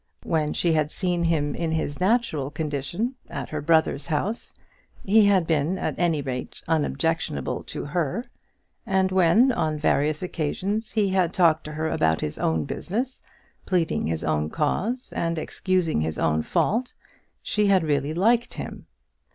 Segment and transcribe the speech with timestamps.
[0.23, 4.55] When she had seen him in his natural condition, at her brother's house,
[5.05, 8.25] he had been at any rate unobjectionable to her;
[8.83, 13.21] and when, on various occasions, he had talked to her about his own business,
[13.67, 16.93] pleading his own cause and excusing his own fault,
[17.43, 18.87] she had really liked him.